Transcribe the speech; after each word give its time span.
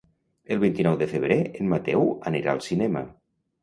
El 0.55 0.61
vint-i-nou 0.63 0.97
de 1.03 1.09
febrer 1.13 1.39
en 1.53 1.71
Mateu 1.77 2.05
anirà 2.33 2.53
al 2.61 2.67
cinema. 2.73 3.09